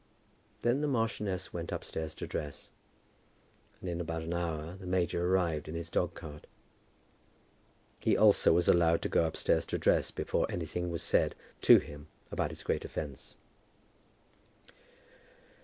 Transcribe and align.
Then 0.63 0.81
the 0.81 0.87
marchioness 0.87 1.53
went 1.53 1.71
upstairs 1.71 2.15
to 2.15 2.25
dress, 2.25 2.71
and 3.79 3.87
in 3.87 4.01
about 4.01 4.23
an 4.23 4.33
hour 4.33 4.75
the 4.77 4.87
major 4.87 5.23
arrived 5.27 5.67
in 5.69 5.75
his 5.75 5.91
dog 5.91 6.15
cart. 6.15 6.47
He 7.99 8.17
also 8.17 8.51
was 8.51 8.67
allowed 8.67 9.03
to 9.03 9.09
go 9.09 9.25
upstairs 9.25 9.67
to 9.67 9.77
dress 9.77 10.09
before 10.09 10.47
anything 10.51 10.89
was 10.89 11.03
said 11.03 11.35
to 11.61 11.77
him 11.77 12.07
about 12.31 12.49
his 12.49 12.63
great 12.63 12.83
offence. 12.83 13.35